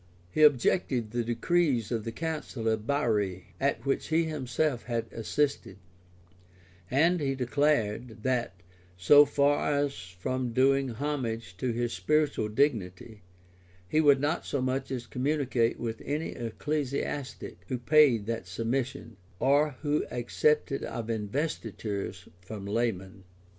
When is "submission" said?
18.47-19.17